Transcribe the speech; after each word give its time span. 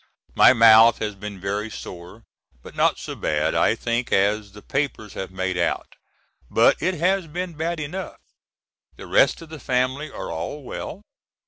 My 0.33 0.51
mouth 0.51 0.97
has 0.97 1.13
been 1.13 1.39
very 1.39 1.69
sore, 1.69 2.23
but 2.63 2.73
not 2.73 2.97
so 2.97 3.13
bad 3.13 3.53
I 3.53 3.75
think 3.75 4.11
as 4.11 4.53
the 4.53 4.63
papers 4.63 5.13
have 5.13 5.29
made 5.29 5.59
out. 5.59 5.95
But 6.49 6.81
it 6.81 6.95
has 6.95 7.27
been 7.27 7.53
bad 7.53 7.79
enough. 7.79 8.17
The 8.95 9.05
rest 9.05 9.43
of 9.43 9.49
the 9.49 9.59
family 9.59 10.09
are 10.09 10.31
all 10.31 10.63
well. 10.63 11.03